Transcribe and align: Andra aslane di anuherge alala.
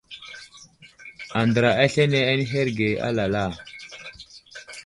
Andra 1.41 1.69
aslane 1.83 2.19
di 2.23 2.27
anuherge 2.33 2.89
alala. 3.07 3.45